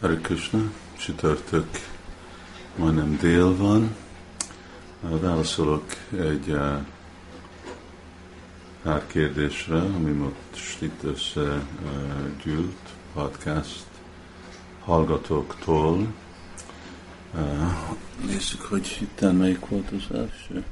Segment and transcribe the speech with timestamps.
[0.00, 1.68] Hare Krishna, csütörtök,
[2.76, 3.96] majdnem dél van.
[5.00, 5.84] Válaszolok
[6.18, 6.58] egy
[8.82, 13.84] pár kérdésre, ami most itt összegyűlt podcast
[14.84, 16.14] hallgatóktól.
[18.26, 20.64] Nézzük, hogy itt melyik volt az első.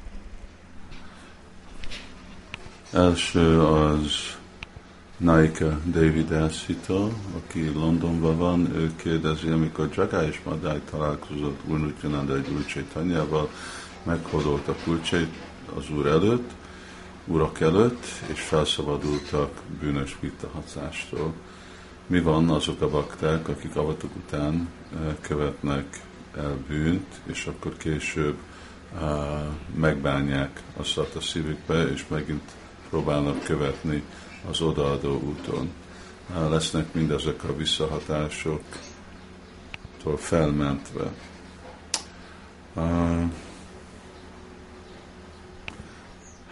[2.93, 4.37] Első az
[5.17, 12.37] Naika David Elszita, aki Londonban van, ő kérdezi, amikor Jagai és Madály találkozott Úr Nutyananda
[12.37, 13.51] egy Úr Csaitanyával,
[14.03, 15.35] meghodolt a kulcsait
[15.77, 16.51] az Úr előtt,
[17.27, 21.33] urak előtt, és felszabadultak bűnös vitahatszástól.
[22.07, 26.01] Mi van azok a bakták, akik avatok után eh, követnek
[26.37, 28.37] el bűnt, és akkor később
[28.95, 29.01] uh,
[29.75, 32.51] megbánják azt a szívükbe, és megint
[32.91, 34.03] próbálnak követni
[34.49, 35.71] az odaadó úton.
[36.49, 41.13] Lesznek mindezek a visszahatásoktól felmentve.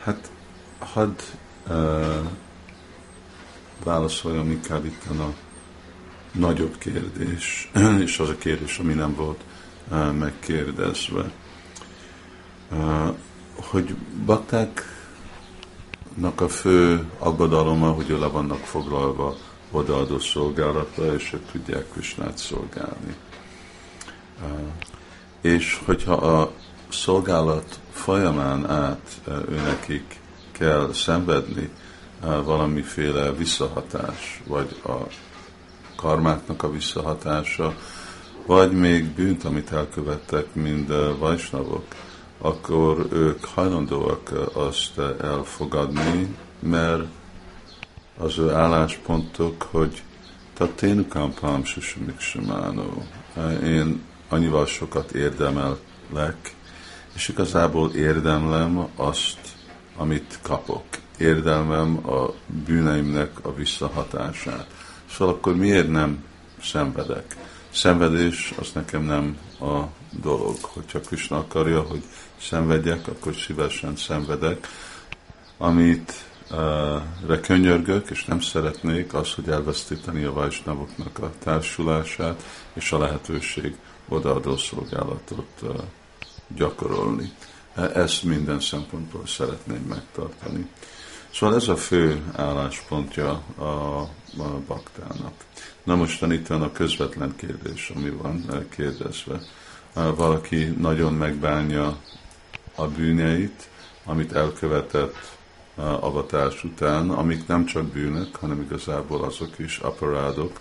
[0.02, 0.30] Hát,
[0.78, 1.20] hadd
[3.84, 5.34] válaszoljam inkább itt a
[6.32, 7.70] nagyobb kérdés,
[8.04, 9.40] és az a kérdés, ami nem volt
[10.18, 11.30] megkérdezve.
[13.54, 14.91] Hogy bakták
[16.40, 19.36] a fő aggodaloma, hogy le vannak foglalva
[19.70, 23.16] odaadó szolgálatra, és ők tudják Krisnát szolgálni.
[25.40, 26.50] És hogyha a
[26.88, 30.20] szolgálat folyamán át őnekik
[30.52, 31.70] kell szenvedni
[32.20, 34.96] valamiféle visszahatás, vagy a
[35.96, 37.74] karmáknak a visszahatása,
[38.46, 41.84] vagy még bűnt, amit elkövettek, mind vajsnavok,
[42.42, 47.04] akkor ők hajlandóak azt elfogadni, mert
[48.18, 50.02] az ő álláspontok, hogy
[50.54, 53.06] Taténukám Pám Susumik Simánó.
[53.64, 56.54] Én annyival sokat érdemelek,
[57.14, 59.40] és igazából érdemlem azt,
[59.96, 60.84] amit kapok.
[61.18, 64.66] Érdemlem a bűneimnek a visszahatását.
[65.10, 66.24] Szóval akkor miért nem
[66.62, 67.36] szenvedek?
[67.72, 70.56] Szenvedés az nekem nem a dolog.
[70.60, 72.02] Hogyha Krishna akarja, hogy
[72.40, 74.68] szenvedjek, akkor szívesen szenvedek.
[75.58, 76.12] Amit
[76.50, 83.76] uh, könyörgök, és nem szeretnék, az, hogy elvesztíteni a vajsnavoknak a társulását, és a lehetőség
[84.08, 85.68] odaadó szolgálatot uh,
[86.54, 87.32] gyakorolni.
[87.74, 90.70] E, ezt minden szempontból szeretném megtartani.
[91.32, 95.32] Szóval ez a fő álláspontja a, a baktának.
[95.82, 99.40] Na mostan itt van a közvetlen kérdés, ami van uh, kérdezve.
[99.94, 101.96] Valaki nagyon megbánja
[102.74, 103.68] a bűneit,
[104.04, 105.36] amit elkövetett
[105.76, 110.60] avatás után, amik nem csak bűnök, hanem igazából azok is aparádok,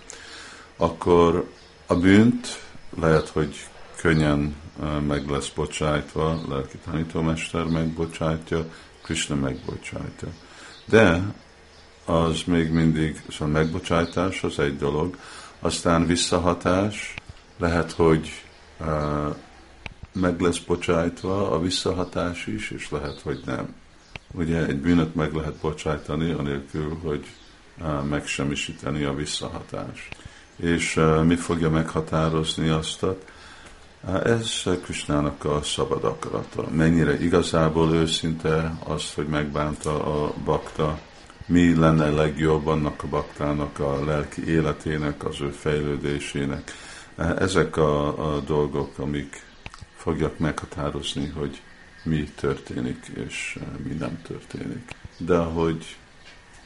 [0.77, 1.49] akkor
[1.88, 2.59] a bűnt
[2.99, 4.55] lehet, hogy könnyen
[5.07, 8.65] meg lesz bocsájtva, lelki tanítómester megbocsájtja,
[9.01, 10.27] Krishna megbocsájtja.
[10.86, 11.34] De
[12.06, 15.18] az még mindig, szóval megbocsájtás az egy dolog,
[15.59, 17.14] aztán visszahatás,
[17.58, 18.44] lehet, hogy
[18.80, 19.36] uh,
[20.12, 23.75] meg lesz bocsájtva a visszahatás is, és lehet, hogy nem.
[24.34, 27.25] Ugye egy bűnöt meg lehet bocsájtani, anélkül, hogy
[28.09, 30.09] megsemmisíteni a visszahatás.
[30.56, 33.06] És mi fogja meghatározni azt?
[34.23, 36.69] Ez Krisnának a szabad akarata.
[36.69, 41.00] Mennyire igazából őszinte az, hogy megbánta a bakta,
[41.45, 46.72] mi lenne legjobb annak a baktának a lelki életének, az ő fejlődésének.
[47.16, 49.45] Ezek a, a dolgok, amik
[49.95, 51.62] fogják meghatározni, hogy
[52.03, 54.95] mi történik és eh, mi nem történik.
[55.18, 55.97] De ahogy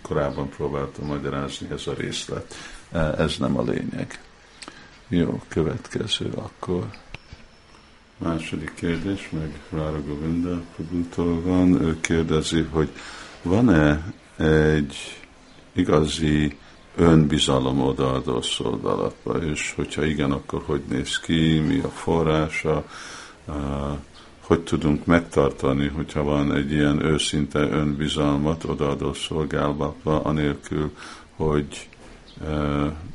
[0.02, 2.56] korábban próbáltam magyarázni, ez a részlet,
[3.18, 4.20] ez nem a lényeg.
[5.08, 6.88] Jó, következő akkor.
[8.18, 11.82] Második kérdés, meg Rára Govinda Prabhutól van.
[11.82, 12.90] Ő kérdezi, hogy
[13.42, 14.96] van-e egy
[15.74, 16.58] igazi
[16.96, 22.86] önbizalom odaadó szolgálatba, és hogyha igen, akkor hogy néz ki, mi a forrása,
[24.40, 30.92] hogy tudunk megtartani, hogyha van egy ilyen őszinte önbizalmat odaadó szolgálatba, anélkül,
[31.36, 31.90] hogy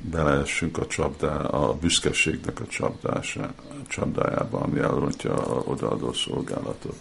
[0.00, 6.96] beleessünk a csapdá, a büszkeségnek a csapdása, a csapdájába, ami elrontja a odaadó szolgálatot.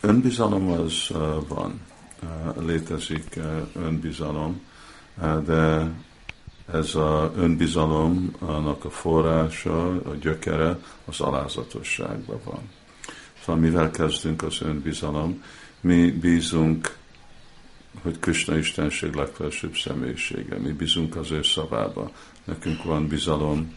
[0.00, 1.10] Önbizalom az
[1.48, 1.80] van,
[2.58, 3.38] létezik
[3.74, 4.60] önbizalom,
[5.44, 5.90] de
[6.72, 12.60] ez a önbizalom, annak a forrása, a gyökere az alázatosságban van.
[13.40, 15.42] Szóval mivel kezdünk az önbizalom?
[15.80, 16.96] Mi bízunk
[18.02, 20.58] hogy Krishna Istenség legfelsőbb személyisége.
[20.58, 22.10] Mi bízunk az ő szavába.
[22.44, 23.76] Nekünk van bizalom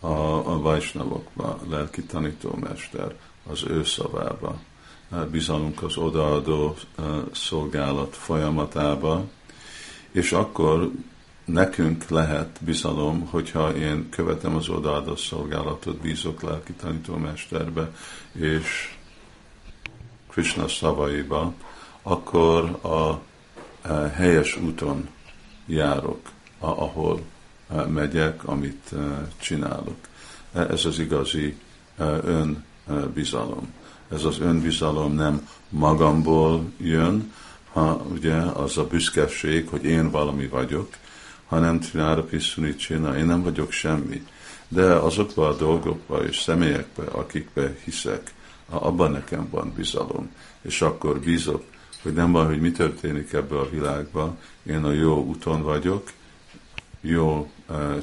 [0.00, 0.06] a,
[0.52, 3.14] a Vajsnavokba, lelki tanítómester,
[3.46, 4.60] az ő szavába.
[5.30, 6.76] Bizalunk az odaadó
[7.32, 9.24] szolgálat folyamatába,
[10.10, 10.90] és akkor
[11.44, 17.94] nekünk lehet bizalom, hogyha én követem az odaadó szolgálatot, bízok lelki tanítómesterbe,
[18.32, 18.96] és
[20.28, 21.54] Krishna szavaiba,
[22.02, 23.20] akkor a,
[24.14, 25.08] helyes úton
[25.66, 26.20] járok,
[26.58, 27.20] ahol
[27.68, 29.96] e, megyek, amit e, csinálok.
[30.52, 31.56] E, ez az igazi
[32.86, 33.72] önbizalom.
[34.08, 37.32] Ez az önbizalom nem magamból jön,
[37.72, 40.88] ha ugye az a büszkeség, hogy én valami vagyok,
[41.46, 44.26] hanem Trinára Piszuni csinál, én nem vagyok semmi.
[44.68, 48.34] De azokban a dolgokban és személyekben, akikbe hiszek,
[48.68, 50.30] abban nekem van bizalom.
[50.62, 51.64] És akkor bízok,
[52.02, 56.10] hogy nem van, hogy mi történik ebbe a világban, én a jó úton vagyok,
[57.00, 57.50] jó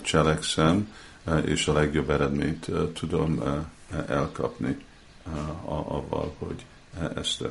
[0.01, 0.93] cselekszem,
[1.45, 3.43] és a legjobb eredményt tudom
[4.07, 4.77] elkapni
[5.65, 6.65] avval, hogy
[7.15, 7.43] ezt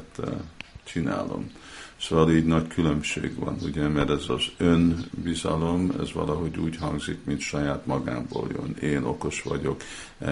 [0.84, 1.52] csinálom.
[2.00, 7.40] Szóval így nagy különbség van, ugye, mert ez az önbizalom, ez valahogy úgy hangzik, mint
[7.40, 8.90] saját magámból jön.
[8.90, 9.82] Én okos vagyok,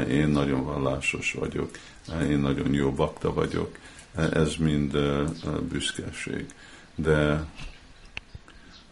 [0.08, 1.70] én nagyon vallásos vagyok,
[2.28, 3.78] én nagyon jó bakta vagyok,
[4.16, 4.98] ez mind
[5.68, 6.46] büszkeség.
[6.94, 7.44] De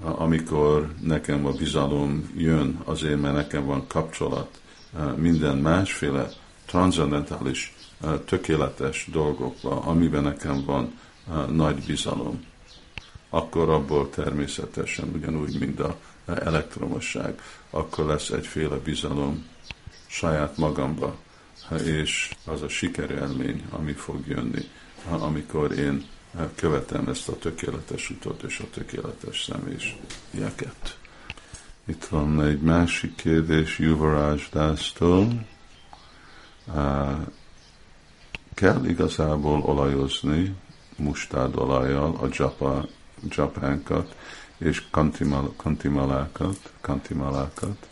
[0.00, 4.60] amikor nekem a bizalom jön, azért, mert nekem van kapcsolat
[5.16, 6.28] minden másféle
[6.66, 7.74] transzendentális,
[8.24, 10.98] tökéletes dolgokba, amiben nekem van
[11.50, 12.44] nagy bizalom,
[13.30, 17.40] akkor abból természetesen ugyanúgy, mint a elektromosság,
[17.70, 19.46] akkor lesz egyféle bizalom
[20.06, 21.16] saját magamba,
[21.84, 24.68] és az a sikerélmény, ami fog jönni,
[25.08, 26.04] amikor én
[26.54, 30.98] követem ezt a tökéletes utat és a tökéletes személyeket.
[31.84, 35.46] Itt van egy másik kérdés Juvaraj Dásztól.
[38.54, 40.54] Kell igazából olajozni
[40.96, 42.86] mustád olajjal a japa,
[43.28, 44.16] japánkat
[44.58, 47.88] és kantimal, kantimalákat, kantimalákat,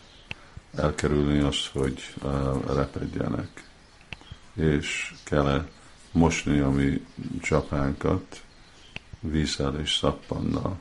[0.76, 3.70] elkerülni azt, hogy uh, repedjenek.
[4.54, 5.68] És kell
[6.12, 7.06] mosni a mi
[7.42, 8.42] csapánkat
[9.20, 10.78] vízzel és szappannal.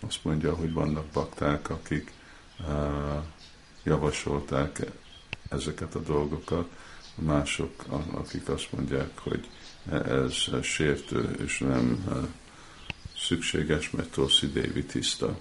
[0.00, 2.12] Azt mondja, hogy vannak bakták, akik
[2.58, 3.22] uh,
[3.82, 4.86] javasolták
[5.48, 6.68] ezeket a dolgokat,
[7.14, 9.48] mások, akik azt mondják, hogy
[9.90, 12.28] ez sértő és nem uh,
[13.16, 15.38] szükséges, mert Tulsi Devi tiszta.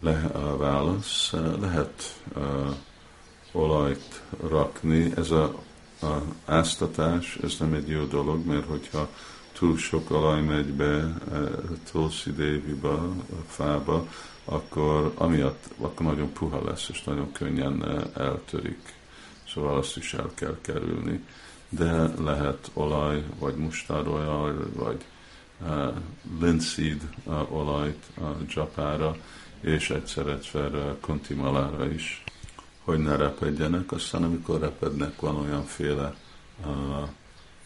[0.00, 2.22] Le, a válasz, lehet
[3.52, 5.54] olajt rakni, ez a
[6.02, 9.08] a áztatás, ez nem egy jó dolog, mert hogyha
[9.52, 11.18] túl sok olaj megy be
[11.90, 14.06] Tulsi Devi-ba, a fába,
[14.44, 17.84] akkor amiatt akkor nagyon puha lesz, és nagyon könnyen
[18.16, 18.94] eltörik.
[19.48, 21.24] Szóval azt is el kell kerülni.
[21.68, 25.04] De lehet olaj, vagy mustárolaj, vagy
[25.60, 25.94] uh,
[26.40, 29.16] linseed uh, olajt uh, japára,
[29.60, 32.22] és egyszer-egyszer uh, kontimalára is
[32.90, 36.14] hogy ne repedjenek, aztán amikor repednek, van olyanféle
[36.64, 37.08] uh,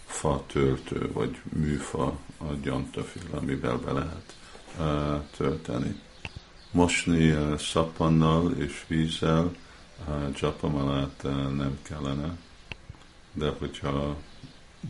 [0.07, 4.35] fa töltő, vagy műfa, a gyantaféle, amivel be lehet
[4.79, 6.01] uh, tölteni.
[6.71, 9.53] Mosni uh, szappannal és vízzel,
[10.09, 10.53] uh,
[11.25, 12.37] uh, nem kellene,
[13.33, 14.17] de hogyha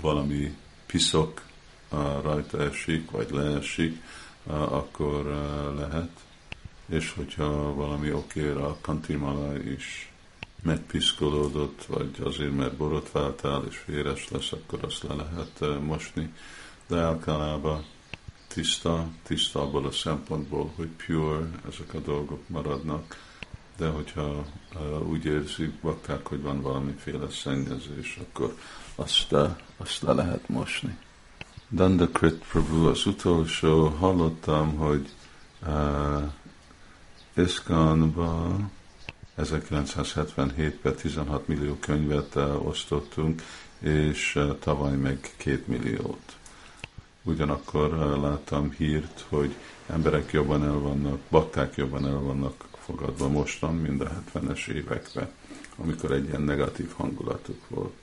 [0.00, 1.42] valami piszok
[1.90, 4.02] uh, rajta esik, vagy leesik,
[4.44, 6.10] uh, akkor uh, lehet.
[6.86, 10.12] És hogyha valami okéra, kantimala is
[10.62, 16.32] megpiszkolódott, vagy azért, mert borotváltál és véres lesz, akkor azt le lehet eh, mosni.
[16.86, 17.84] De általában
[18.54, 23.16] tiszta, tiszta abból a szempontból, hogy pure, ezek a dolgok maradnak,
[23.76, 28.56] de hogyha uh, úgy érzik bakták, hogy van valamiféle szennyezés, akkor
[28.94, 30.98] azt, uh, azt le lehet mosni.
[31.70, 35.08] Dandakrit Prabhu az utolsó, hallottam, hogy
[35.66, 36.22] uh,
[37.36, 38.56] Iszkanba
[39.38, 43.42] 1977-ben 16 millió könyvet eh, osztottunk,
[43.78, 46.36] és eh, tavaly meg 2 milliót.
[47.22, 49.54] Ugyanakkor eh, láttam hírt, hogy
[49.86, 55.28] emberek jobban el vannak, bakták jobban el vannak fogadva mostan, mint a 70-es években,
[55.76, 57.94] amikor egy ilyen negatív hangulatuk volt.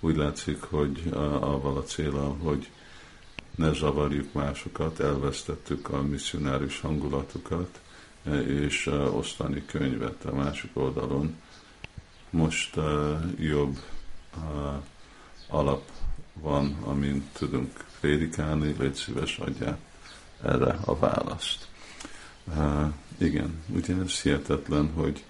[0.00, 1.08] Úgy látszik, hogy
[1.40, 2.70] avval a célral, hogy
[3.54, 7.80] ne zavarjuk másokat, elvesztettük a misszionáris hangulatukat,
[8.46, 11.36] és osztani könyvet a másik oldalon.
[12.30, 12.76] Most
[13.38, 13.78] jobb
[15.48, 15.90] alap
[16.32, 19.78] van, amin tudunk prédikálni, légy szíves adják
[20.42, 21.68] erre a választ.
[23.18, 25.24] Igen, ugye ez hihetetlen, hogy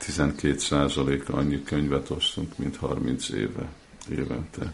[0.00, 3.68] 12% annyi könyvet osztunk, mint 30 éve,
[4.10, 4.72] évente.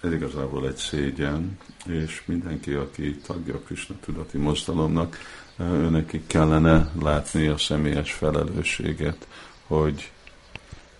[0.00, 5.18] Ez igazából egy szégyen, és mindenki, aki tagja a Krishna tudati mozdalomnak,
[5.58, 9.26] őnekik kellene látni a személyes felelősséget,
[9.66, 10.12] hogy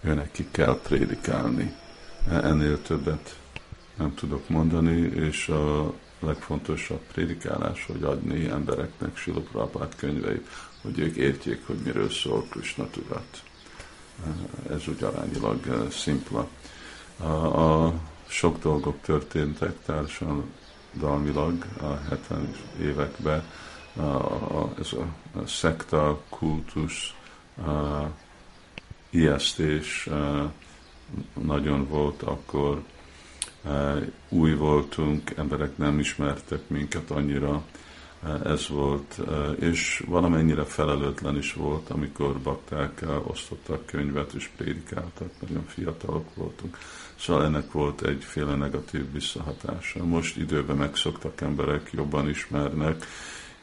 [0.01, 1.75] őnekik kell prédikálni.
[2.29, 3.37] Ennél többet
[3.97, 10.49] nem tudok mondani, és a legfontosabb prédikálás, hogy adni embereknek Siloprapát könyveit,
[10.83, 13.43] hogy ők értjék, hogy miről szól Krishna tudat.
[14.71, 16.49] Ez úgy arányilag szimpla.
[17.17, 17.95] A, a
[18.31, 23.45] sok dolgok történtek társadalmilag a 70 években.
[24.79, 25.07] Ez a,
[25.41, 27.15] a szekta, kultusz,
[29.11, 30.09] ijesztés
[31.43, 32.83] nagyon volt akkor.
[34.29, 37.63] Új voltunk, emberek nem ismertek minket annyira,
[38.45, 39.21] ez volt,
[39.59, 46.79] és valamennyire felelőtlen is volt, amikor bakták osztottak könyvet és prédikáltak, nagyon fiatalok voltunk.
[47.19, 50.05] Szóval ennek volt egyféle negatív visszahatása.
[50.05, 53.05] Most időben megszoktak emberek, jobban ismernek,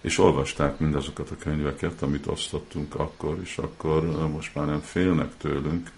[0.01, 5.91] és olvasták mindazokat a könyveket, amit osztottunk akkor, és akkor most már nem félnek tőlünk,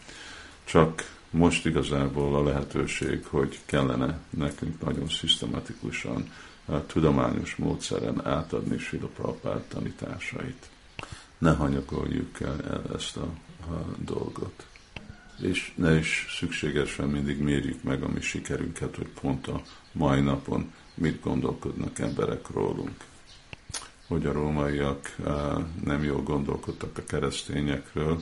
[0.64, 6.32] csak most igazából a lehetőség, hogy kellene nekünk nagyon szisztematikusan,
[6.88, 9.36] tudományos módszeren átadni Sila
[9.68, 10.70] tanításait.
[11.38, 13.28] Ne hanyagoljuk el ezt a,
[13.72, 14.68] a dolgot
[15.42, 19.62] és ne is szükségesen mindig mérjük meg a mi sikerünket, hogy pont a
[19.92, 22.96] mai napon mit gondolkodnak emberek rólunk.
[24.08, 25.16] Hogy a rómaiak
[25.84, 28.22] nem jól gondolkodtak a keresztényekről,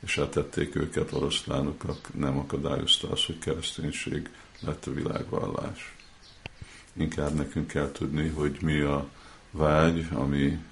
[0.00, 5.95] és eltették őket oroszlánokak, nem akadályozta az, hogy kereszténység lett a világvallás.
[6.96, 9.08] Inkább nekünk kell tudni, hogy mi a
[9.50, 10.64] vágy, ami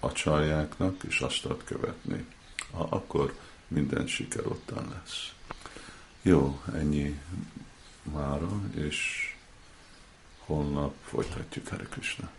[0.00, 2.26] a csaljáknak, és azt ad követni.
[2.70, 5.32] Akkor minden siker ottan lesz.
[6.22, 7.20] Jó, ennyi
[8.02, 9.28] mára, és
[10.38, 12.30] holnap folytatjuk Hare Krishna.